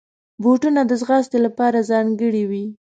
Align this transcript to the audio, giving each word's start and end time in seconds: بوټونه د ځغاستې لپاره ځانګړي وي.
بوټونه 0.43 0.81
د 0.87 0.91
ځغاستې 1.01 1.37
لپاره 1.45 1.85
ځانګړي 1.91 2.43
وي. 2.49 2.65